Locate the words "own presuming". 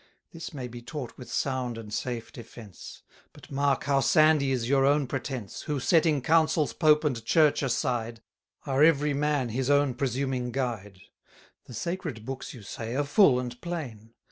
9.69-10.51